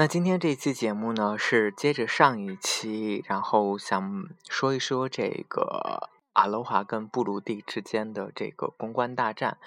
[0.00, 9.58] 那今天这期节目呢，是接着上一期，然后想说一说这个阿罗哈跟布鲁蒂之间的这个公关大战。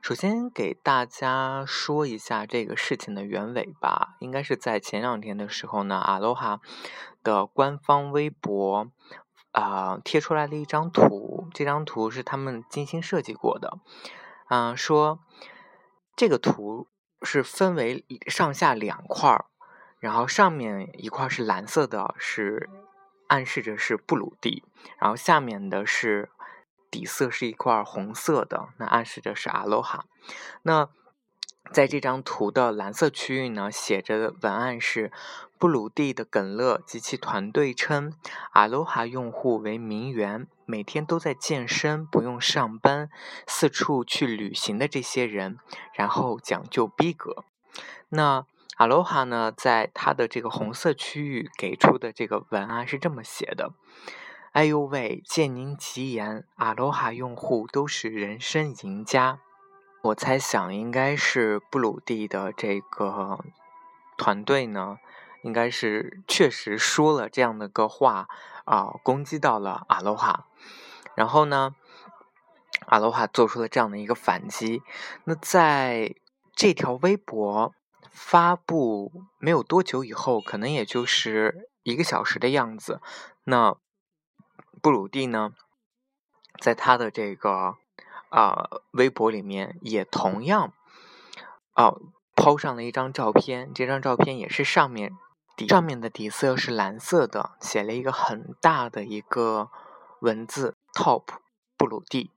[0.00, 6.60] 首先给大家说一下这个事情的原委吧，应该是在前两天的时候呢，阿罗哈
[7.24, 8.86] 的官方微博
[9.50, 13.80] 啊贴出来了一张图，这张图是他们精心设计过的，
[14.48, 15.18] 嗯，说
[16.14, 16.86] 这个图
[17.20, 19.46] 是分为上下两块儿。
[20.02, 22.68] 然后上面一块是蓝色的，是
[23.28, 24.64] 暗示着是布鲁蒂；
[24.98, 26.28] 然后下面的是
[26.90, 30.04] 底色是一块红色的，那暗示着是阿罗哈。
[30.62, 30.88] 那
[31.70, 35.12] 在这张图的蓝色区域呢，写着的文案是：
[35.56, 38.12] 布鲁蒂的耿乐及其团队称，
[38.54, 43.08] 阿罗哈用户为名媛，每天都在健身，不用上班，
[43.46, 45.60] 四处去旅行的这些人，
[45.94, 47.44] 然后讲究逼格。
[48.08, 48.44] 那。
[48.78, 53.74] 阿罗哈呢，在它的这个红色区域给出的这个文案是这么写的
[54.52, 59.40] ：“哎呦喂，借您吉言，阿罗哈用户都是人生赢家。”
[60.04, 63.44] 我猜想应该是布鲁蒂的这个
[64.16, 64.96] 团队呢，
[65.42, 68.26] 应该是确实说了这样的个话
[68.64, 70.46] 啊，攻击到了阿罗哈。
[71.14, 71.76] 然后呢，
[72.86, 74.82] 阿罗哈做出了这样的一个反击。
[75.24, 76.14] 那在
[76.56, 77.74] 这条微博。
[78.12, 83.00] 发布没有多久以后，可能也就是一个小时的样子。
[83.44, 83.76] 那
[84.80, 85.52] 布鲁蒂呢，
[86.60, 87.76] 在他的这个
[88.28, 90.72] 啊微博里面也同样
[91.74, 92.00] 哦
[92.36, 93.72] 抛上了一张照片。
[93.74, 95.16] 这张照片也是上面
[95.56, 99.70] 底上面的底色是蓝色的，写了一个很大的一个
[100.20, 101.24] 文字 “Top
[101.76, 102.30] 布鲁蒂”。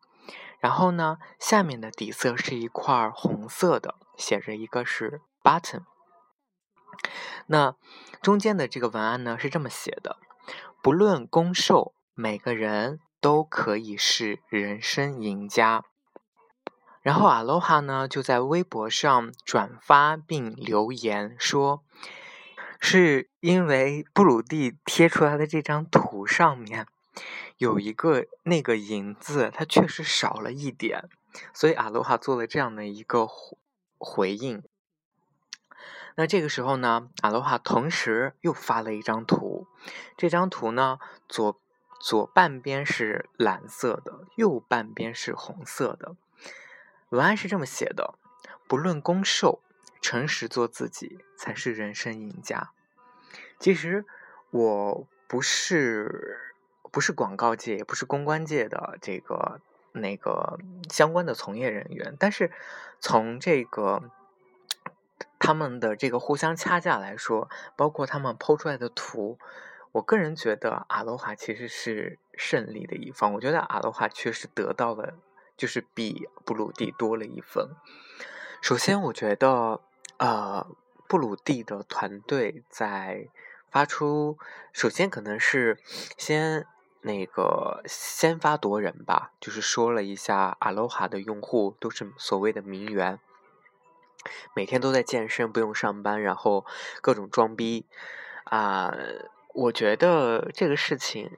[0.59, 5.22] 然后呢，下面的底色是一块红色的，写着一个是。
[5.45, 5.83] button，
[7.45, 7.75] 那
[8.23, 10.17] 中间的这个文案呢是这么写的：
[10.81, 15.85] 不论攻受，每个人都可以是人生赢家。
[17.03, 21.83] 然后阿罗哈呢就在微博上转发并留言说，
[22.79, 26.88] 是因为布鲁蒂贴出来的这张图上面
[27.57, 31.07] 有一个那个银字，它确实少了一点，
[31.53, 33.27] 所以阿罗哈做了这样的一个
[34.00, 34.63] 回应。
[36.18, 39.68] 那这个时候呢，阿罗哈同时又发了一张图，
[40.16, 41.59] 这张图呢左
[42.00, 46.16] 左半边是蓝色的，右半边是红色的，
[47.09, 48.16] 文案是这么写的：
[48.66, 49.62] 不论攻受，
[50.02, 52.72] 诚实做自己才是人生赢家。
[53.59, 54.06] 其实
[54.52, 56.54] 我不是
[56.92, 59.59] 不是广告界，也不是公关界的这个
[59.92, 60.59] 那个
[60.90, 62.54] 相关的从业人员，但是
[63.02, 64.09] 从这个。
[65.45, 69.38] 他们的这个互相掐架来说，包括他们抛出来的图，
[69.91, 73.31] 我个人觉得阿罗哈其实是胜利的一方。
[73.35, 75.13] 我觉得阿罗哈确实得到了，
[75.56, 77.69] 就是比布鲁蒂多了一分。
[78.59, 79.81] 首先，我觉得
[80.17, 80.66] 呃，
[81.07, 83.27] 布鲁蒂的团队在
[83.69, 84.39] 发出，
[84.74, 85.77] 首先可能是
[86.18, 86.65] 先
[87.01, 93.19] 那个先发夺人吧，就是说了一下阿罗哈的用户都是所谓的名媛。
[94.54, 96.66] 每天都在健身，不用上班，然后
[97.01, 97.86] 各种装逼
[98.45, 98.94] 啊！
[99.54, 101.38] 我觉得这个事情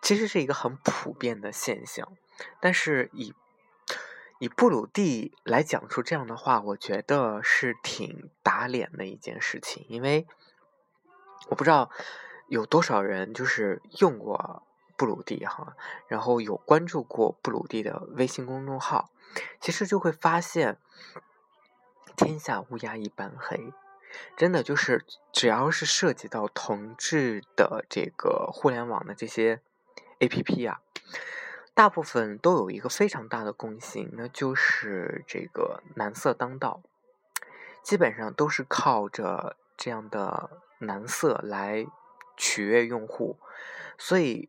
[0.00, 2.16] 其实是一个很普遍的现象，
[2.60, 3.34] 但是以
[4.38, 10.26] 以布鲁蒂来讲出这样的话，我觉得是挺打脸的一件事情，因为
[11.48, 11.90] 我不知道
[12.48, 14.62] 有多少人就是用过
[14.96, 15.76] 布鲁蒂哈，
[16.08, 19.10] 然后有关注过布鲁蒂的微信公众号，
[19.60, 20.78] 其实就会发现。
[22.16, 23.72] 天下乌鸦一般黑，
[24.36, 29.60] 真的就是只要是涉及到同志的这个互联网的这些
[30.20, 30.80] A P P 啊，
[31.74, 36.82] 大部分都有一个非常大的共性，那就是这个男色当道，
[37.82, 41.86] 基本上都是靠着这样的男色来
[42.36, 43.38] 取悦用户，
[43.98, 44.48] 所以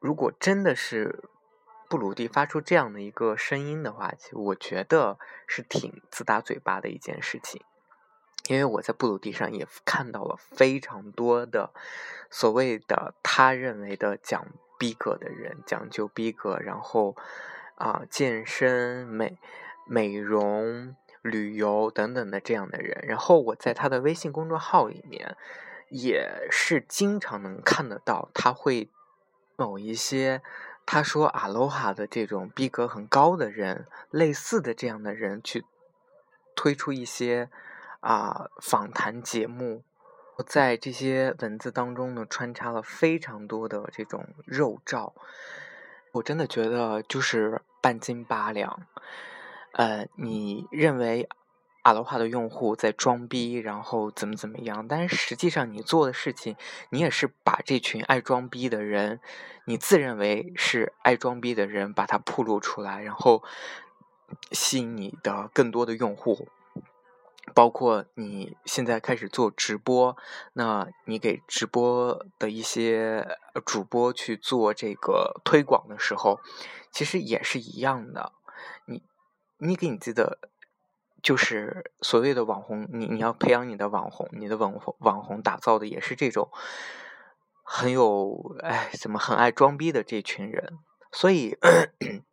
[0.00, 1.24] 如果真的是
[1.94, 7.62] 布鲁蒂发出这样的一个声音的话，其实我觉得是挺自打嘴巴的一件事情。
[8.48, 11.72] 因为我在布鲁蒂上也看到了非常多的
[12.32, 14.44] 所谓的他认为的讲
[14.76, 17.14] 逼格的人，讲究逼格，然后
[17.76, 19.38] 啊健身、美
[19.86, 23.04] 美容、旅游等等的这样的人。
[23.06, 25.36] 然后我在他的微信公众号里面
[25.90, 28.90] 也是经常能看得到，他会
[29.54, 30.42] 某一些
[30.86, 35.64] 他说阿罗哈的这种逼格很高的人，类似的这样的人去
[36.54, 37.50] 推出一些。
[38.06, 39.82] 啊，访谈节目，
[40.46, 45.14] 在这些文字当中呢，穿插了非常多的这种肉照，
[46.12, 48.86] 我真的觉得就是半斤八两。
[49.72, 51.30] 呃，你认为
[51.84, 54.88] 阿罗哈的用户在装逼，然后怎么怎么样？
[54.88, 56.56] 但是实际上你做的事情，
[56.90, 59.20] 你也是把这群爱装逼的人，
[59.66, 63.44] 你自认为是爱装逼的人，把它铺露出来，然后
[64.50, 66.48] 吸引你的更多的用户。
[67.54, 70.16] 包括你现在开始做直播，
[70.54, 73.36] 那你给直播的一些
[73.66, 76.40] 主播去做这个推广的时候，
[76.90, 78.32] 其实也是一样的。
[78.86, 79.02] 你
[79.58, 80.38] 你给你自己的
[81.24, 86.48] 就是所谓的网红，你你要培养你的网红，你的网红网红打造的也是这种
[87.64, 90.78] 很有哎怎么很爱装逼的这群人。
[91.10, 91.58] 所以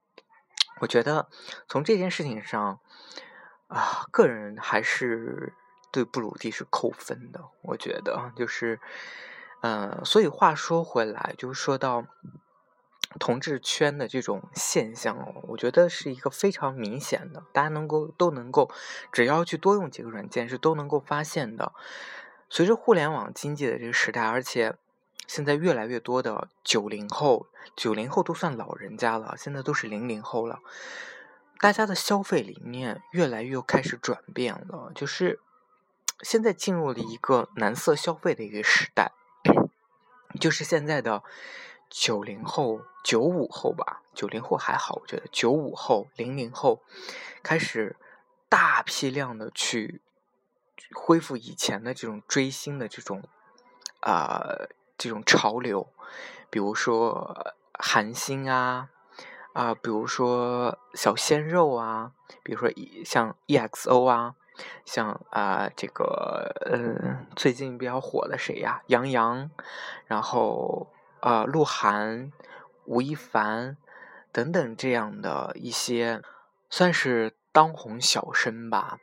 [0.81, 1.27] 我觉得
[1.67, 2.79] 从这件事情上。
[3.71, 5.53] 啊，个人还是
[5.93, 7.39] 对布鲁蒂是扣分的。
[7.61, 8.81] 我觉得就是，
[9.61, 12.03] 嗯，所以话说回来，就说到
[13.19, 18.71] 同志圈的这种现象，我觉得是一个非常明显的，大家能够都能够，
[19.11, 21.73] 只要去多用几个软件，是都能够发现的。
[22.49, 24.75] 随着互联网经济的这个时代，而且
[25.27, 30.59] 现在越来越多的九零后，九零后都算老人家了，现在都是零零后了。
[31.59, 35.39] 大家的消费理念越来越开始转变了，就是
[36.21, 39.11] 现在进入了一个男色消费的一个时代，
[40.41, 41.23] 就是现在的
[41.91, 46.81] 九零后、九五后吧，九零后还好，我觉得九五后、零零后
[47.43, 47.95] 开始
[48.49, 50.01] 大批量的去
[50.95, 53.21] 恢复以前的这种追星的这种
[53.99, 54.41] 啊
[54.97, 55.87] 这种潮流，
[56.49, 58.89] 比如说韩星啊。
[59.53, 62.71] 啊，比如说小鲜肉啊，比如说
[63.03, 64.33] 像 EXO 啊，
[64.85, 68.81] 像啊这个嗯最近比较火的谁呀？
[68.87, 69.51] 杨洋，
[70.05, 70.87] 然后
[71.21, 72.31] 啊鹿晗、
[72.85, 73.77] 吴亦凡
[74.31, 76.21] 等等这样的一些
[76.69, 78.99] 算是当红小生吧，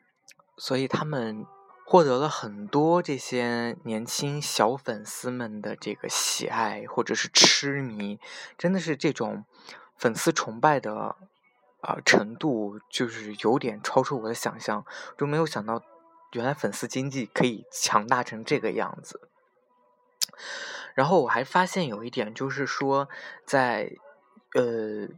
[0.57, 1.47] 所以他们
[1.87, 8.21] 获得了很多这些年轻小粉丝们的这个喜爱或者是痴迷，
[8.59, 9.45] 真的是这种。
[10.01, 11.17] 粉丝崇拜的
[11.81, 14.87] 啊程度，就是有点超出我的想象，
[15.19, 15.83] 就没有想到
[16.35, 19.28] 原来粉丝经济可以强大成这个样子。
[20.95, 23.09] 然后我还发现有一点，就是说
[23.45, 23.93] 在
[24.55, 25.09] 呃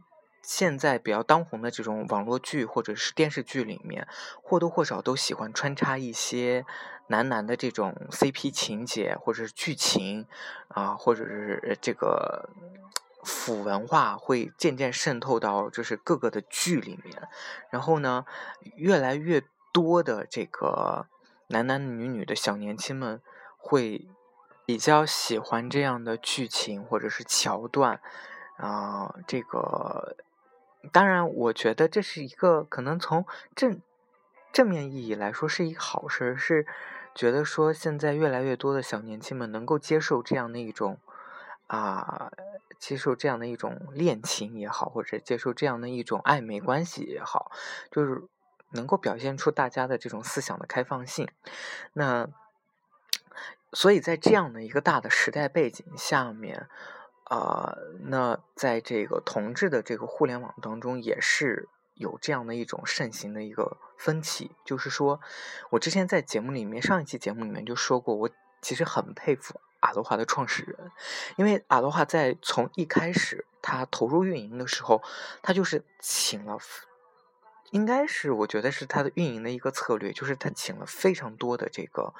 [0.41, 4.07] 现在比较当红的这种网络剧或者是电视剧里面，
[4.41, 6.65] 或多或少都喜欢穿插一些
[7.07, 10.27] 男男的这种 CP 情节或者是剧情
[10.69, 12.49] 啊，或者是这个。
[13.23, 17.29] 腐文化会渐渐渗透到就是各个的剧里面，
[17.69, 18.25] 然后呢，
[18.77, 21.05] 越来越多的这个
[21.49, 23.21] 男男女女的小年轻们
[23.59, 24.07] 会
[24.71, 27.99] 比较喜欢这样的剧情或者是桥段
[28.55, 30.15] 啊，这个
[30.93, 33.81] 当然我觉得这是一个可能从正
[34.53, 36.65] 正面意义来说是一个好事，是
[37.13, 40.99] 觉得说现在越来越多的小年轻们能够接受这样的一种
[41.67, 42.31] 啊。
[42.79, 47.51] 接受这样的一种恋情也好，或者接受这样的一种暧昧关系也好，
[47.91, 48.23] 就是
[48.71, 51.27] 能够表现出大家的这种思想的开放性。
[51.91, 52.29] 那
[53.73, 56.67] 所以在这样的一个大的时代背景下面，
[57.25, 64.51] 啊，那在这个同志的这个互联网当中，也是有这样的一种盛行的一个分歧。
[64.65, 65.19] 就是说，
[65.71, 68.29] 我之前在节目里面上一期节目里面就说过，我
[68.61, 69.59] 其实很佩服。
[69.81, 70.91] 阿罗哈的创始人，
[71.37, 75.01] 因为阿罗哈在从一开始他投入运营的时候，
[75.41, 76.59] 他就是请了
[77.71, 82.13] 应该是我觉得是他的运营的一个策略，就是他请了非常多的这个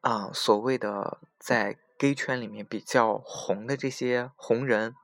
[0.00, 4.94] 啊所谓的在 gay 圈里面比较红的这些红人。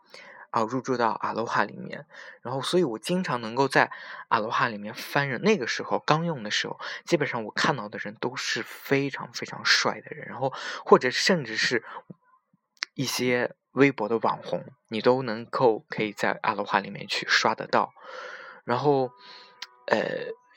[0.50, 2.06] 啊，入驻到阿罗哈里面，
[2.40, 3.90] 然后，所以我经常能够在
[4.28, 5.42] 阿罗哈里面翻人。
[5.42, 10.50] 那个时候刚用的时候，基本上我看到的人都是非常非常帅的人，然后
[10.86, 11.84] 或者甚至是
[12.94, 17.92] 一些微博的网红，你都能够可以在阿罗哈里面去刷得到。
[18.64, 19.10] 然后，
[19.88, 19.98] 呃，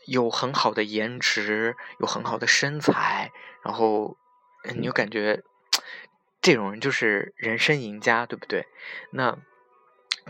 [0.06, 4.16] 有很好的颜值，有很好的身材，然后
[4.76, 5.44] 你就感觉
[6.42, 8.68] 这种人就是人生赢家，对不对？
[9.12, 9.38] 那。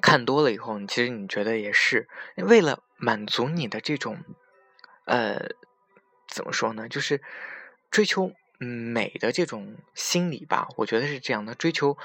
[0.01, 2.07] 看多了以后，你其实你觉得也是
[2.38, 4.24] 为了满足你的这种，
[5.03, 5.50] 呃，
[6.25, 6.88] 怎么说呢？
[6.88, 7.21] 就是
[7.91, 10.69] 追求美的这种心理吧。
[10.77, 11.98] 我觉得是这样的，追求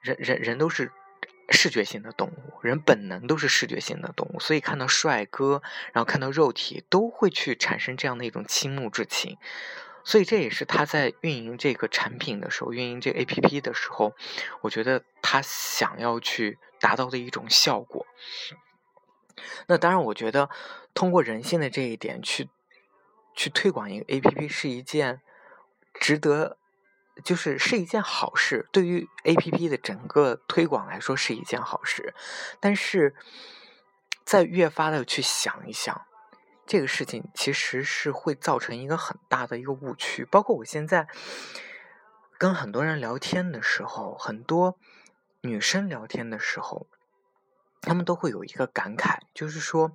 [0.00, 0.90] 人人人都是
[1.50, 5.60] 视觉性的动物，人本能都是视觉性的动物，所以看到帅哥，
[5.92, 9.36] 然后看到肉体，都会去产生这样的一种倾慕之情。
[10.04, 14.14] 所以这也是他在运营这个产品的时候，运营这个 A P P 的时候，
[14.60, 18.06] 我觉得他想要去达到的一种效果。
[19.66, 20.50] 那当然，我觉得
[20.92, 22.48] 通过人性的这一点去
[23.34, 25.22] 去推广一个 A P P 是一件
[25.94, 26.58] 值得，
[27.24, 28.68] 就是是一件好事。
[28.70, 32.14] 对于 A P P 的整个推广来说是一件好事，
[32.60, 33.14] 但是
[34.24, 36.06] 再越发的去想一想。
[36.66, 41.06] 这个事情其实是会造成一个很大的一个误区，包括我现在
[42.38, 44.78] 跟很多人聊天的时候，很多
[45.42, 46.86] 女生聊天的时候，
[47.82, 49.92] 他们都会有一个感慨，就是说，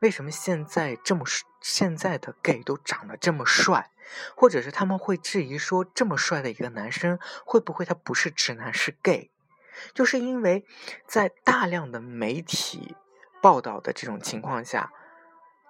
[0.00, 1.24] 为什么现在这么
[1.62, 3.90] 现在的 gay 都长得这么帅，
[4.36, 9.30] 或者是他们会质疑说，这么帅的一个男生会不会他不是直男是 gay，
[9.94, 10.66] 就是因为
[11.06, 12.94] 在大量的媒体
[13.40, 14.92] 报道的这种情况下。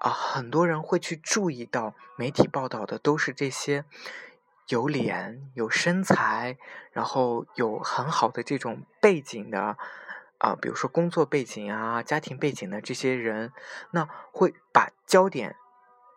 [0.00, 3.84] 啊，很多人会去注意到媒体报道的都是这些
[4.68, 6.56] 有脸、有身材，
[6.92, 9.76] 然后有很好的这种背景的
[10.38, 13.52] 啊，比如说工作背景啊、家庭背景的这些人，
[13.90, 15.56] 那会把焦点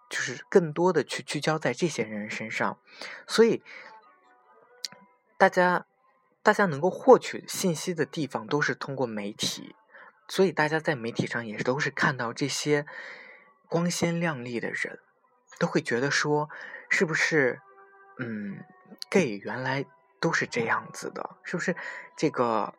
[0.10, 2.78] 就是更多的去聚焦在这些人身上，
[3.28, 3.62] 所以
[5.38, 5.86] 大家
[6.42, 9.75] 大家能够获取信息的地方都是通过媒体，
[10.30, 12.86] 所以大家在媒体上也都是看到这些。
[13.74, 15.00] 光鲜亮丽的人，
[15.58, 16.48] 都会觉得说，
[16.92, 17.60] 是不是，
[18.20, 18.63] 嗯
[19.10, 19.84] ，gay 原来
[20.20, 21.75] 都是这样子的，是不是？
[22.15, 22.75] 这个，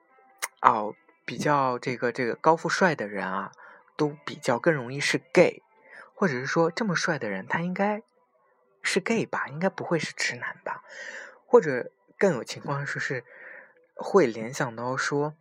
[0.62, 3.50] 哦，比较这个这个高富帅的人啊，
[3.96, 5.64] 都比较更容易是 gay，
[6.14, 8.00] 或者是说这么帅的人，他应该
[8.80, 9.48] 是 gay 吧？
[9.48, 10.84] 应该不会是直男吧？
[11.44, 13.24] 或者更有情况说是
[13.96, 15.34] 会联想到说，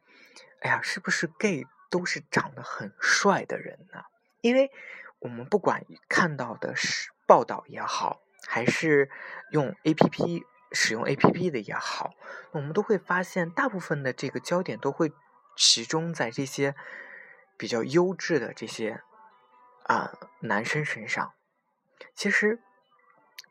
[0.61, 4.05] 哎呀，是不是 gay 都是长得很帅的人呢？
[4.41, 4.71] 因为。
[5.23, 9.09] 我们不管看到的是报道也好，还是
[9.51, 12.13] 用 A P P 使用 A P P 的也好，
[12.51, 15.13] 我们都会发现，大部分的这个焦点都会
[15.55, 16.75] 集中在这些
[17.55, 19.01] 比较优质的这些
[19.83, 20.11] 啊
[20.41, 21.33] 男生身上。
[22.13, 22.61] 其实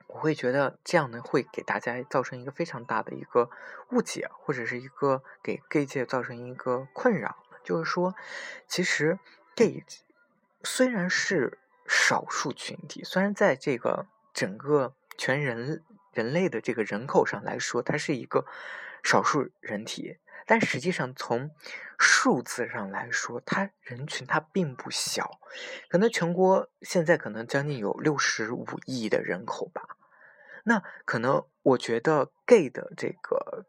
[0.08, 3.48] 我会觉得这样呢，会给大家造成一个非常大的一个
[3.92, 8.14] 误解，或者是一个给 gay 界造成一个困扰，就是说，
[8.68, 9.18] 其实
[9.56, 9.82] gay
[10.64, 11.58] 虽然是。
[11.88, 18.46] 少数群体虽然在这个整个全人人类的这个人口上来说，它是一个
[19.02, 20.16] 少数人体，
[20.46, 21.50] 但实际上从
[21.98, 25.38] 数字上来说，它人群它并不小。
[25.88, 29.82] 可能全国现在可能将近有六十五亿的人口吧。
[30.64, 33.66] 那可能我觉得 gay 的这个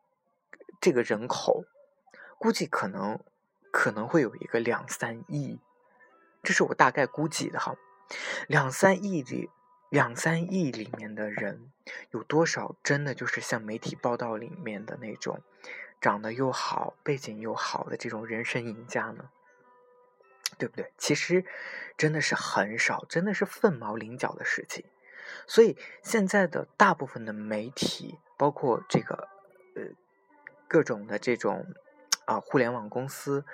[0.80, 1.66] 这个人口，
[2.38, 3.20] 估计可能
[3.72, 5.60] 可能会有一个两三亿，
[6.44, 7.76] 这是我大概估计的哈。
[8.48, 9.50] 两三亿里，
[9.90, 11.72] 两三亿里面的人，
[12.12, 15.42] 有多少真的就是像媒体报道里面的那种，
[16.00, 19.30] 长得又好、背景又好的这种人生赢家呢？
[20.60, 20.92] 对不对？
[20.98, 21.44] 其实
[21.98, 24.86] 真的是很少，真的是凤毛麟角的事情。
[25.48, 29.30] 所以现在的大部分的媒体，包括这个
[29.76, 29.84] 呃
[30.68, 31.66] 各种的这种
[32.26, 33.46] 啊互联网公司，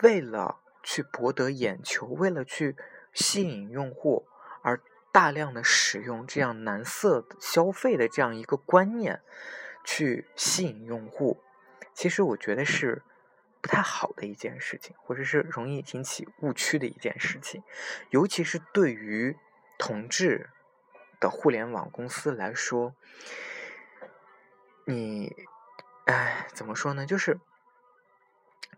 [0.00, 2.76] 为了去博得眼球，为了去。
[3.16, 4.28] 吸引用户
[4.60, 4.78] 而
[5.10, 9.22] 大量的使用这样蓝色消费的这样一个观念，
[9.82, 11.42] 去吸引用户，
[11.94, 13.02] 其实我觉得是
[13.62, 17.62] 不太好的一件事情，或者是容易引起误区的一件事情，
[18.10, 19.34] 尤其是对于
[19.78, 20.50] 同志
[21.18, 22.94] 的互联网公司来说，
[24.84, 25.34] 你，
[26.04, 27.06] 哎，怎么说呢？
[27.06, 27.40] 就是，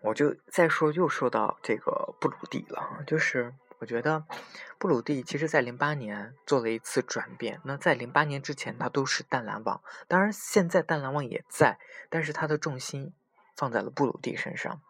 [0.00, 3.54] 我就再说，又说到这个布鲁蒂了，就是。
[3.80, 4.24] 我觉得
[4.76, 7.60] 布鲁蒂其实在零八年做了一次转变。
[7.62, 11.78] 那在零八年之前，他都是淡蓝网，当然现在淡蓝网也在，
[12.10, 13.12] 但是他的重心
[13.54, 14.80] 放在了布鲁蒂身上。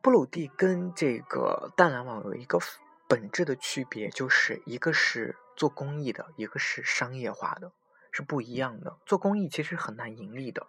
[0.00, 2.58] 布鲁蒂跟这个淡蓝网有一个
[3.06, 7.72] 本质的区别，就是一个是做公益的，一个是商业化的，
[8.10, 8.96] 是不一样的。
[9.04, 10.66] 做公益其实很难盈利的，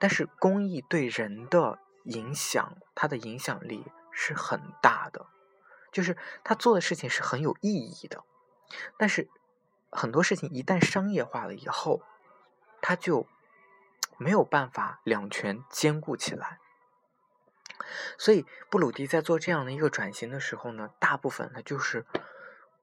[0.00, 5.26] 但是公益对人的影响，它的影响力是很大的。
[5.92, 8.22] 就是他做的事情是很有意义的，
[8.98, 9.30] 但是
[9.90, 12.02] 很多事情一旦商业化了以后，
[12.82, 13.26] 他就
[14.18, 16.58] 没有办法两全兼顾起来。
[18.18, 22.04] 所以布鲁迪在做这样的一个转型的时候呢，大部分他就是，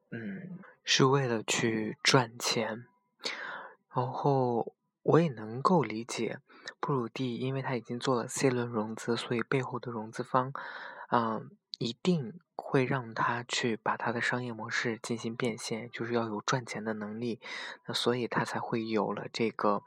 [0.10, 2.88] 嗯，是为了去赚钱。
[3.94, 6.40] 然后我也能够理解
[6.80, 10.54] 布鲁蒂，因为他已经做了 C 轮融资，所以背后的融资方，
[11.10, 11.50] 嗯。
[11.80, 17.42] 一定会让他去把他的商业模式进行变现，就是要有赚钱的能力，
[17.88, 19.82] 那所以他才会有了这个，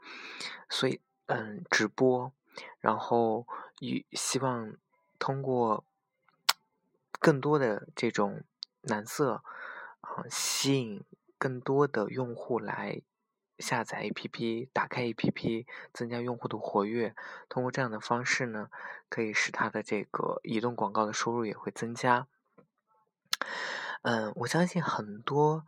[0.69, 2.31] 所以嗯，直播，
[2.81, 3.47] 然后
[3.79, 4.75] 与希望
[5.17, 5.85] 通过
[7.19, 8.43] 更多的这种
[8.81, 9.41] 蓝色
[10.01, 11.03] 啊，吸引
[11.39, 13.01] 更多的用户来。
[13.59, 17.15] 下载 APP，打开 APP，增加用户的活跃。
[17.49, 18.69] 通过这样的方式呢，
[19.09, 22.27] 可以使它的这个移动广告的收入也会增加。
[24.03, 25.65] 嗯，我相信很多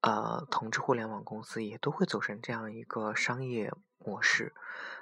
[0.00, 4.52] 呃同质互联网公司也都会走成这样一个商业模式。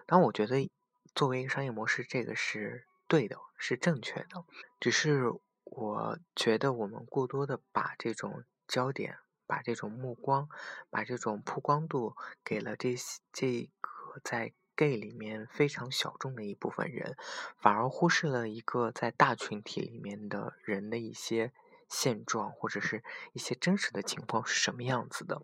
[0.07, 0.71] 但我觉得，
[1.15, 4.45] 作为一个商业模式，这个是对的，是正确的。
[4.79, 5.33] 只是
[5.65, 9.19] 我觉得我们过多的把这种焦点。
[9.51, 10.49] 把这种目光，
[10.91, 12.15] 把这种曝光度
[12.45, 12.95] 给了这
[13.33, 17.17] 这个在 gay 里面非常小众的一部分人，
[17.59, 21.53] 反而忽视了一个在大群体里面的人的一些
[21.89, 23.03] 现状或者是
[23.33, 25.43] 一些真实的情况是什么样子的。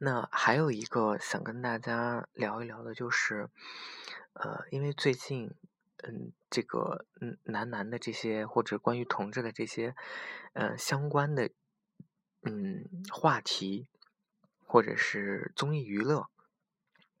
[0.00, 3.48] 那还有一个想跟大家聊一聊的就是，
[4.32, 5.54] 呃，因为最近，
[5.98, 9.94] 嗯，这个嗯男男的这些或者关于同志的这些，
[10.54, 11.48] 呃相关的。
[12.42, 13.88] 嗯，话题
[14.66, 16.28] 或者是综艺娱乐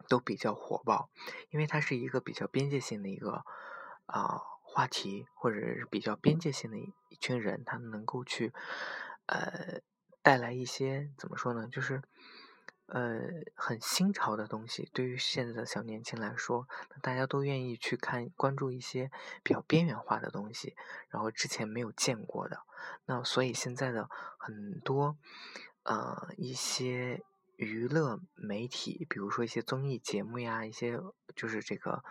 [0.08, 1.10] 都比较火爆，
[1.50, 3.44] 因为它是一个比较边界性的一个
[4.06, 8.52] 啊话题，或者是比较边界性的一群人，他们能够去
[9.26, 9.80] 呃
[10.22, 12.02] 带来一些怎么说呢，就是。
[12.94, 13.22] 呃，
[13.54, 16.68] 很新潮的东西，对于现在的小年轻来说，
[17.00, 19.10] 大家都愿意去看、关注一些
[19.42, 20.76] 比较边缘化的东西，
[21.08, 22.58] 然后之前没有见过的。
[23.06, 25.16] 那所以现在的很多
[25.84, 27.22] 呃一些
[27.56, 31.00] 娱乐媒体，比如说一些综艺节目呀，一些
[31.34, 32.04] 就是这个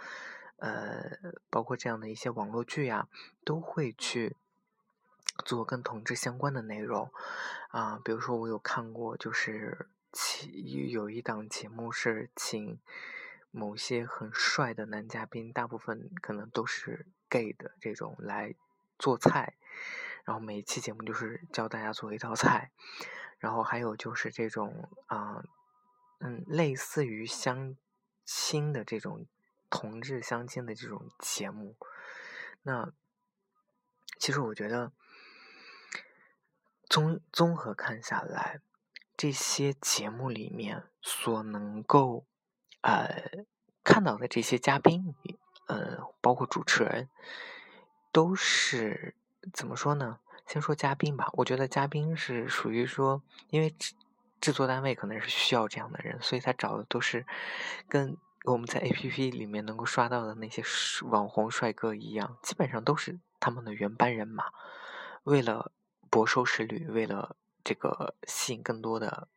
[0.57, 1.11] 呃，
[1.51, 3.07] 包括这样的一些网络剧呀，
[3.45, 4.35] 都会去
[5.45, 7.11] 做跟同志相关的内容
[7.69, 8.01] 啊。
[8.03, 9.87] 比如说我有看过，就是。
[10.11, 12.79] 请有一档节目是请
[13.49, 18.53] 某些很帅的男嘉宾，大部分可能都是 gay 的这种来
[18.99, 19.55] 做菜，
[20.25, 22.71] 然后每一期节目就是教大家做一道菜，
[23.39, 25.45] 然后还有就是这种啊
[26.19, 27.77] 嗯类似于相
[28.25, 29.25] 亲的这种
[29.69, 31.77] 同志相亲的这种节目，
[32.63, 32.91] 那
[34.19, 34.91] 其实我觉得
[36.89, 38.59] 综综合看下来。
[39.21, 42.25] 这些节目里面所能够
[42.81, 43.45] 呃
[43.83, 45.13] 看到的这些嘉宾，
[45.67, 47.07] 呃，包括主持人，
[48.11, 49.13] 都是
[49.53, 50.17] 怎么说呢？
[50.47, 51.29] 先说嘉宾吧。
[51.33, 53.93] 我觉得嘉宾是属于说，因为制
[54.39, 57.27] 制作单位可能是需要这样的人，所以他找的都是
[57.87, 60.63] 跟我们在 APP 里面能够刷到的那些
[61.05, 64.45] 网红帅哥一样，基本上都是他们的原班人马。
[65.21, 65.71] 为了
[66.09, 67.35] 博收视率，为了。
[67.63, 69.27] 这个吸引更多的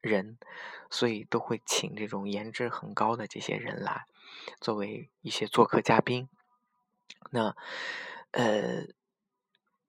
[0.00, 0.38] 人，
[0.90, 4.06] 所以都会请这种颜值很高的这些人来
[4.60, 6.28] 作为一些做客嘉宾。
[7.30, 7.56] 那
[8.32, 8.82] 呃，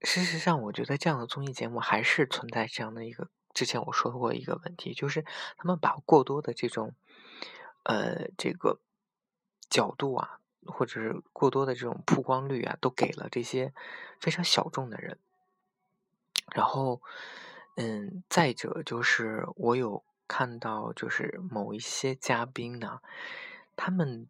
[0.02, 5.26] 事实上，我觉得这样的综艺节目还是存在这样的一个，之前我说过一个问题，就是
[5.58, 6.94] 他们把过多的这种
[7.84, 8.80] 呃这个
[9.70, 13.74] 角度啊，或者是过多的这种曝光率啊，都给了这些
[14.22, 15.20] 非常小众的人，
[16.56, 17.02] 然后。
[17.78, 23.02] 嗯，再者就是我有看到，就是某一些嘉宾呢，
[23.76, 24.30] 他们，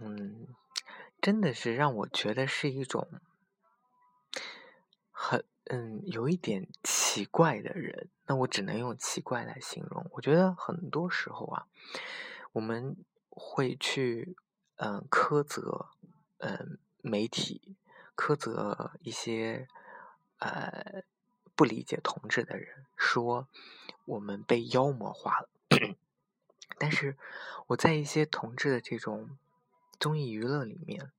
[0.00, 0.46] 嗯，
[1.20, 3.06] 真的是让我觉得是一种
[5.10, 8.08] 很嗯有一点奇怪的人。
[8.26, 10.08] 那我只能用奇怪来形容。
[10.12, 11.66] 我觉得很多时候啊，
[12.52, 12.96] 我们
[13.28, 14.34] 会去
[14.76, 15.90] 嗯苛责
[16.38, 17.76] 嗯媒体，
[18.16, 19.68] 苛责一些
[20.38, 21.04] 呃。
[21.62, 23.46] 不理解同志的人说
[24.04, 25.48] 我们被妖魔化了，
[26.76, 27.16] 但是
[27.68, 29.38] 我在一些同志的这种
[30.00, 31.12] 综艺娱乐里面，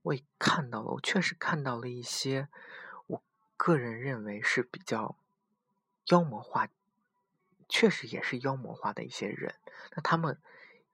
[0.00, 2.48] 我也看到了，我确实看到了一些
[3.06, 3.22] 我
[3.58, 5.18] 个人认为是比较
[6.06, 6.70] 妖魔化，
[7.68, 9.56] 确实也是妖魔化的一些人，
[9.94, 10.40] 那他们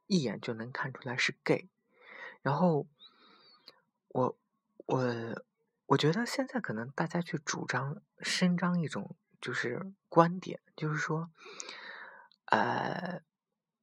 [0.09, 1.69] 一眼就能看出来是 gay，
[2.43, 2.89] 然后
[4.09, 4.37] 我
[4.87, 5.45] 我。
[5.89, 11.31] 我觉得现在可能大家去主张、伸张一种就是观点，就是说，
[12.45, 13.23] 呃，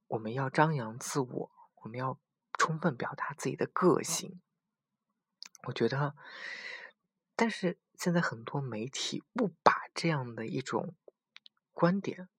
[0.05, 2.19] 我们要张扬自我，我们要
[2.59, 4.39] 充分表达自己的个性。
[5.63, 6.15] 我觉得，
[7.35, 10.93] 但是现在很多媒体不把这样的一种
[11.73, 12.29] 观点，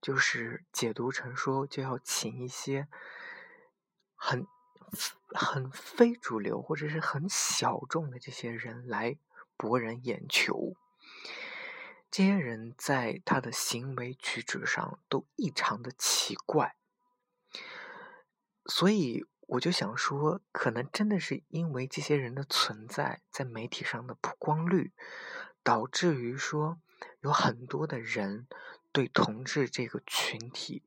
[0.00, 2.86] 就是解读成说就要请一些
[4.14, 4.46] 很。
[5.32, 9.16] 很非主流或者是很小众的这些人来
[9.56, 10.74] 博人眼球，
[12.10, 16.74] 这些人在他的行为举止上都异常的奇怪，
[18.66, 24.92] 所以我就想说，可能真的是因为这些人的存在，在媒体上的曝光率，
[25.62, 26.80] 导致于说
[27.20, 28.46] 有很多的人
[28.92, 30.82] 对同志这个群体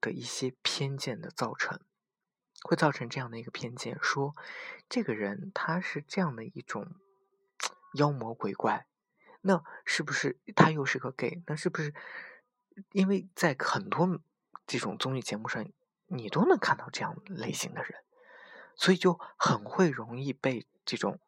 [0.00, 1.80] 的一些偏见的造成。
[2.70, 4.32] 会造成这样的一个偏见，说
[4.88, 6.94] 这个人他是这样的一种
[7.94, 8.86] 妖魔鬼怪，
[9.40, 11.42] 那是不是他又是个 gay？
[11.48, 11.92] 那是不是
[12.92, 14.20] 因为在很多
[14.68, 15.68] 这种综艺节目上，
[16.06, 18.04] 你都能看到这样类型的人，
[18.76, 21.18] 所以就很会容易被这种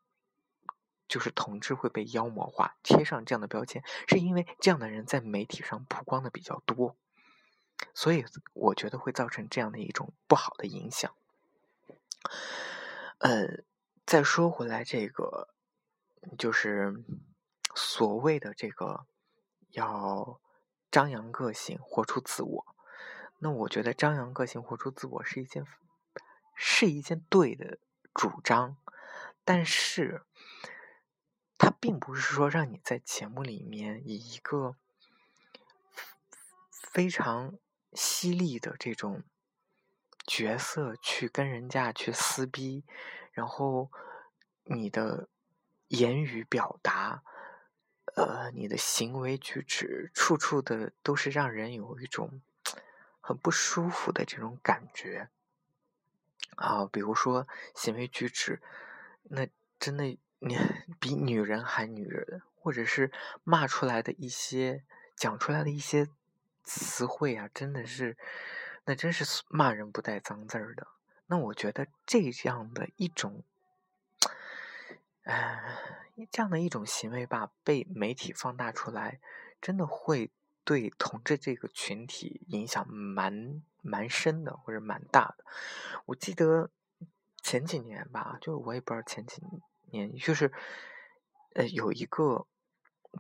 [1.09, 6.97] 就是同志会被妖魔化，贴上这样的标签，是因为这样的人在媒体上曝光的比较多，
[7.93, 8.25] 所以
[8.55, 11.13] 我觉得会造成这样的一种不好的影响。
[13.19, 13.63] 呃，
[14.05, 15.55] 再说回来，这个
[16.39, 17.05] 就是
[17.75, 19.07] 所谓的这个
[19.71, 20.41] 要
[20.91, 22.77] 张扬个性、活出自我。
[23.39, 25.65] 那我觉得张扬个性、活出自我是一件
[26.55, 27.79] 是一件对的
[28.15, 28.77] 主张，
[29.45, 30.23] 但是
[31.59, 34.77] 它并不是说让你在节目里面以一个
[36.71, 37.59] 非常
[37.93, 39.23] 犀利的这种。
[40.25, 42.85] 角色去跟人家去撕逼，
[43.33, 43.91] 然后
[44.65, 45.29] 你的
[45.89, 47.23] 言语表达，
[48.15, 52.41] 呃，你的行为举止，处处的都是让人有一种
[53.21, 55.29] 很不舒服的这种感觉
[56.57, 56.87] 啊。
[56.87, 58.63] 比如说行为举止，
[59.25, 59.49] 那
[59.81, 60.05] 真的
[60.39, 60.57] 你
[61.01, 63.11] 比女人还女人，或者是
[63.43, 64.85] 骂出来的一些
[65.17, 66.09] 讲出来的一些
[66.63, 68.17] 词汇啊，真的是。
[68.85, 70.87] 那真是骂人不带脏字儿的。
[71.27, 73.43] 那我觉得这样的一种，
[75.23, 75.79] 哎，
[76.31, 79.21] 这样的一种行为吧，被媒体放大出来，
[79.61, 80.31] 真的会
[80.65, 85.45] 对同志这个群体影响蛮蛮深的，或者蛮大的。
[86.07, 86.71] 我记得
[87.43, 89.41] 前几年吧，就我也不知道前几
[89.91, 90.53] 年，就是
[91.55, 92.47] 呃有一个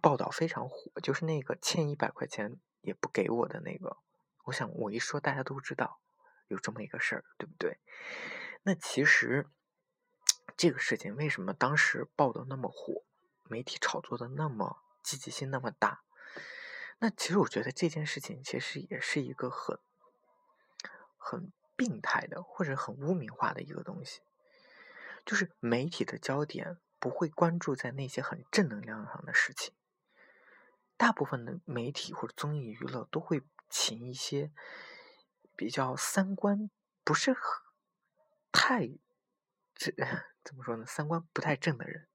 [0.02, 3.96] 报道非常火，就是那个欠一百块钱也不给我的那个。
[4.44, 6.00] 我想，我一说，大家都知道
[6.48, 7.78] 有这么一个事儿，对不对？
[8.64, 9.46] 那其实
[10.56, 13.04] 这个事情为什么当时报的那么火，
[13.44, 16.02] 媒体炒作的那么积极性那么大？
[16.98, 19.78] 那其实我觉得这件事情其实也是一个很
[21.16, 24.22] 很病态的，或者很污名化的一个东西，
[25.24, 29.72] 就是媒体的焦点不会关注在那些很正能量上的事情，
[30.96, 33.44] 大部分的媒体或者综艺娱乐都会。
[33.74, 34.52] 请一些
[35.56, 36.70] 比较三观
[37.02, 37.42] 不是很
[38.52, 38.86] 太
[39.74, 39.90] 这
[40.44, 40.84] 怎么说呢？
[40.84, 42.06] 三观不太正的人，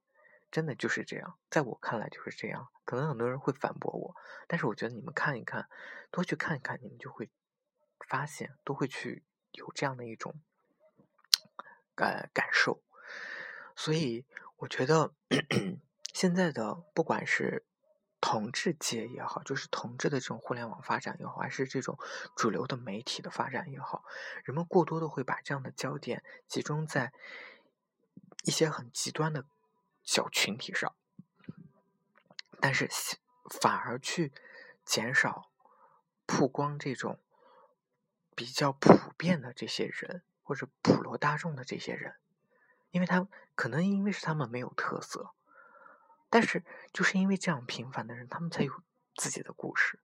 [0.51, 1.39] 真的就是这样。
[1.49, 2.69] 在我看来就是这样。
[2.85, 4.15] 可能很多人会反驳我，
[4.47, 5.67] 但是我觉得你们看一看，
[6.11, 7.31] 多去看一看，你们就会
[8.07, 10.39] 发现，都会去有这样的一种
[11.95, 12.83] 感感受。
[13.75, 15.15] 所以我觉得
[16.13, 17.65] 现在的不管是。
[18.29, 21.97] 同志界也好，就是同志的这种互联网发展也好，还是这种
[22.35, 24.03] 主流的媒体的发展也好，
[24.43, 27.13] 人们过多的会把这样的焦点集中在
[28.43, 29.45] 一些很极端的
[30.03, 30.93] 小群体上，
[32.59, 32.89] 但是
[33.61, 34.33] 反而去
[34.83, 35.49] 减少
[36.25, 37.21] 曝光这种
[38.35, 42.15] 比较普遍的这些人或者普罗大众的这些人，
[42.91, 45.31] 因为他可能因为是他们没有特色。
[46.29, 48.73] 但是，就是因为这样平凡的人，他们才有
[49.15, 49.99] 自己的故事，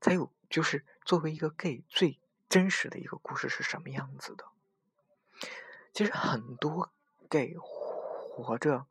[0.00, 4.44] 才有就是作为一个 gay 最真实的一个故事是什么样子的。
[5.92, 6.92] 其实很多
[7.28, 8.86] gay 活着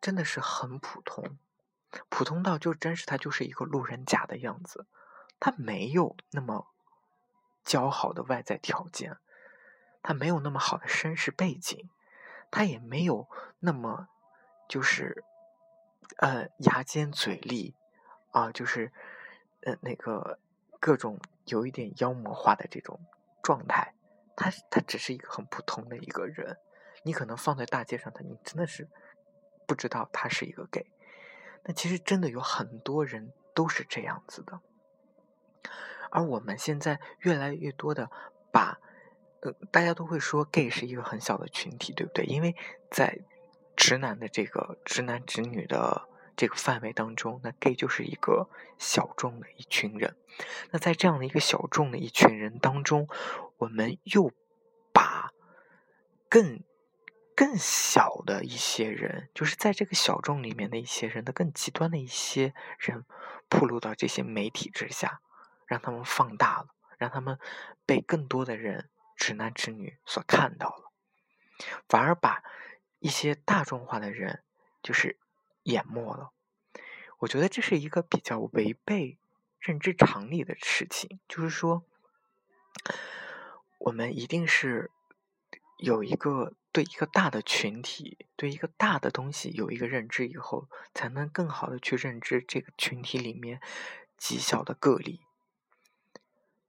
[0.00, 1.38] 真的是很普通，
[2.08, 4.86] 普通到就真是他就是一个路人甲的样子，
[5.40, 6.68] 他没有那么
[7.64, 9.18] 姣好的外在条件，
[10.02, 11.90] 他没有那么好的身世背景，
[12.50, 13.28] 他也没有
[13.60, 14.08] 那么
[14.68, 15.24] 就是
[16.16, 17.74] 呃牙尖嘴利
[18.30, 18.92] 啊，就是
[19.62, 20.38] 呃那个
[20.80, 22.98] 各种有一点妖魔化的这种
[23.42, 23.94] 状态，
[24.36, 26.58] 他他只是一个很普通的一个人，
[27.02, 28.88] 你可能放在大街上，他你真的是
[29.66, 30.86] 不知道他是一个 gay。
[31.64, 34.60] 那其实真的有很多人都是这样子的，
[36.10, 38.10] 而我们现在越来越多的
[38.50, 38.78] 把，
[39.40, 42.24] 呃，大家都会说 gay 是一个很小的群体，对不对？
[42.24, 42.56] 因为
[42.90, 43.18] 在
[43.78, 50.16] 直男的这个直男直女的这个范围当中，那 gay 就是一个小众的一群人。
[50.72, 53.08] 那在这样的一个小众的一群人当中，
[53.58, 54.32] 我们又
[54.92, 55.30] 把
[56.28, 56.60] 更。
[57.38, 63.04] 更小的一些人，就是在这个小众里面的一些人的更极端的一些人，
[63.48, 65.20] 暴露到这些媒体之下，
[65.64, 66.66] 让他们放大了，
[66.98, 67.38] 让他们
[67.86, 70.90] 被更多的人直男直女所看到了，
[71.88, 72.42] 反而把
[73.00, 74.42] 一些大众化的人
[74.82, 75.16] 就是
[75.64, 76.30] 淹没了。
[77.18, 79.18] 我觉得这是一个比较违背
[79.60, 81.82] 认知常理的事情，就是说，
[83.78, 84.90] 我们一定是
[85.78, 86.54] 有一个。
[86.70, 93.60] 对一个大的群体，对一个大的东西有一个认知以后，才能更好的去认知这个群体里面
[94.16, 95.22] 极小的个例。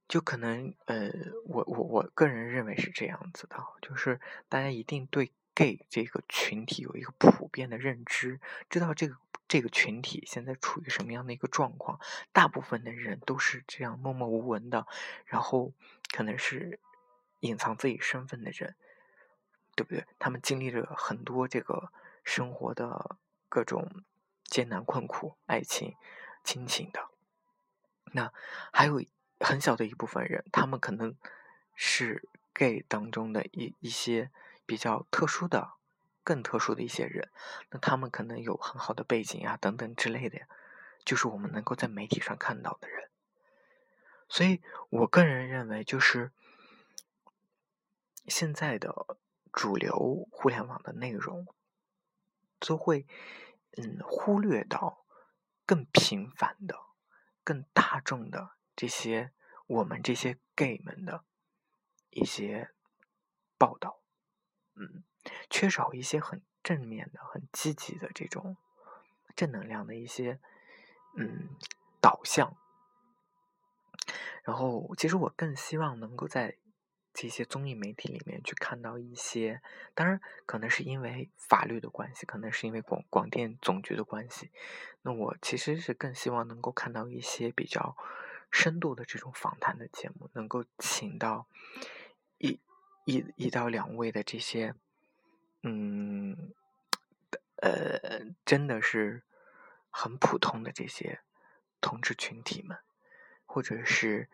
[0.08, 1.12] 就可能，呃，
[1.44, 12.00] 我我我个人认为是这样子的，就是大家一定对 gay 这个群体有一个普遍的认知，知道这个这个群体现在处于什么样的一个状况。
[12.32, 14.86] 大部分的人都是这样默默无闻的，
[15.26, 15.74] 然后
[16.12, 16.80] 可能是
[17.40, 18.74] 隐藏自己身份的人。
[19.76, 20.04] 对不对？
[20.18, 21.90] 他们经历了很多这个
[22.22, 23.16] 生活的
[23.48, 24.04] 各种
[24.44, 25.94] 艰难困苦、爱情、
[26.44, 27.08] 亲情的。
[28.12, 28.30] 那
[28.70, 29.02] 还有
[29.38, 31.16] 很小的一部分人，他们可能
[31.74, 34.30] 是 gay 当中的一一些
[34.70, 35.72] 比较特殊的、
[36.22, 37.32] 更特殊的一些人。
[37.70, 40.46] 那他们可能有很好的背景啊，等等之类的，
[41.04, 43.10] 就是我们能够在媒体上看到的人。
[44.28, 46.30] 所以我个人认为，就是
[48.28, 49.18] 现在的。
[49.52, 51.44] 主流互联网的内容
[52.60, 53.04] 都会，
[53.72, 55.04] 嗯，忽略到
[55.66, 56.78] 更平凡的、
[57.42, 59.32] 更大众的这些
[59.66, 61.24] 我们这些 gay 们的
[62.10, 62.70] 一些
[63.58, 63.99] 报道，
[64.80, 65.04] 嗯，
[65.48, 68.56] 缺少一些很正面的、很积极的这种
[69.36, 70.40] 正能量的一些
[71.14, 71.50] 嗯
[72.00, 72.56] 导向。
[74.42, 76.56] 然后，其实我更希望能够在。
[77.12, 79.60] 这些综艺媒体里面去看到一些，
[79.94, 84.52] 当然可能是因为法律的关系，可能是因为广广电总局的关系。
[85.02, 87.96] 那我其实是更希望能够看到一些比较
[88.52, 91.48] 深度的这种访谈的节目，能够请到
[93.04, 94.74] 一一到两位的这些，
[95.62, 96.52] 嗯，
[97.56, 99.22] 呃，真的是
[99.90, 101.20] 很普通的这些
[101.80, 102.78] 同志群体们，
[103.46, 104.28] 或者是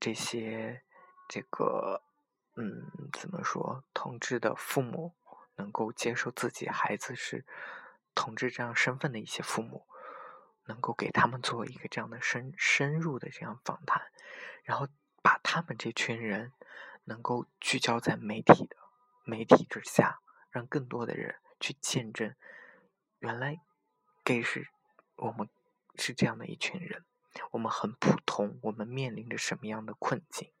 [0.00, 0.82] 这些
[1.28, 2.02] 这个。
[2.58, 3.84] 嗯，怎么说？
[3.92, 5.14] 同志的父母
[5.56, 7.44] 能够接受自己孩子是
[8.14, 9.86] 同志这样身份的一些父母，
[10.64, 14.10] 能够给他们做一个这样的深深入的这样访谈，
[14.64, 14.88] 然后
[15.20, 16.54] 把他们这群人
[17.06, 18.76] 能够聚焦在媒体的
[19.24, 22.34] 媒体之下，让更多的人去见证，
[23.18, 23.60] 原来
[24.22, 24.68] gay 是
[25.16, 25.48] 我们
[25.96, 27.04] 是这样的一群人，
[27.52, 30.52] 我们很普通，我们面临着什么样的困境？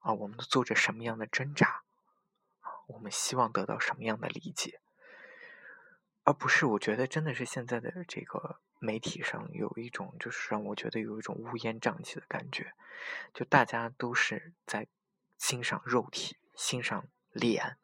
[0.00, 1.82] 啊，我们都做着什么样的挣扎？
[2.60, 4.80] 啊，我们希望得到什么样的理解？
[6.24, 12.72] 而不是，我觉得真的是现在的这个媒体上有一种，就是让我觉得有一种乌烟瘴气的感觉，
[13.32, 14.86] 就大家都是在
[15.46, 17.76] 欣赏肉体、欣赏脸，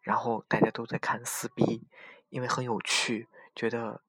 [0.00, 1.86] 然后大家都在看撕逼，
[2.30, 4.00] 因为很有趣，觉得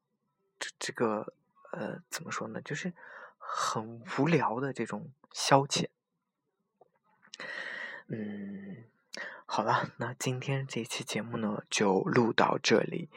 [0.57, 1.33] 这这个
[1.73, 2.93] 呃怎么说呢，就是
[3.37, 5.89] 很无聊的这种消遣。
[8.07, 8.85] 嗯，
[9.45, 13.09] 好了，那今天这期节目呢就录到这里。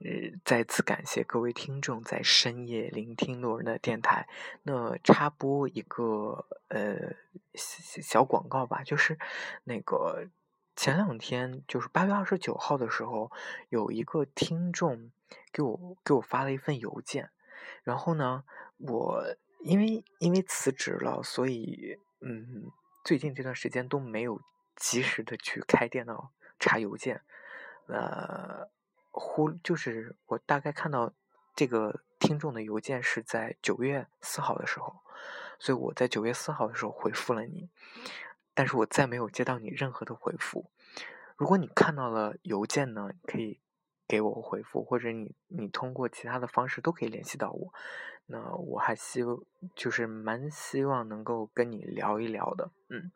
[0.00, 4.28] 呃，再次感谢各位听众在深夜聆听路人的电台。
[4.62, 7.14] 那插播一个呃
[7.54, 9.18] 小广告吧，就是
[9.64, 10.28] 那个
[10.76, 13.30] 前两天，就是八月二十九号的时候，
[13.68, 15.10] 有一个听众
[15.52, 17.30] 给我给我发了一份邮件，
[17.82, 18.44] 然后呢，
[18.78, 22.70] 我因为因为辞职了，所以嗯。
[23.06, 24.40] 最近这段时间都没有
[24.76, 27.20] 及时的去开电脑查邮件，
[27.86, 28.70] 呃，
[29.16, 31.12] 忽就是我大概看到
[31.54, 34.96] 这个听众的邮件是在九月四号的时候，
[35.60, 37.70] 所以我在九月四号的时候回复了你，
[38.54, 40.68] 但是我再没有接到你任何的回复。
[41.36, 43.60] 如果你看到了邮件呢，可以
[44.08, 47.72] 给我回复，或者你你通过其他的方式都可以联系到我。
[48.26, 49.22] 那我还希
[49.76, 53.12] 就是蛮希望能够跟你聊一聊的，嗯。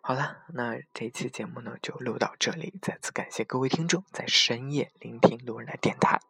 [0.00, 6.20] 好了，那这期节目呢就录到这里，再次感谢各位听众在深夜聆听路人的电台。